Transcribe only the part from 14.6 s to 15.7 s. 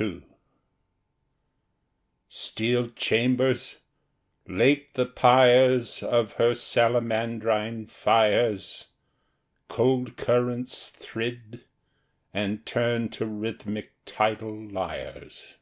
lyres.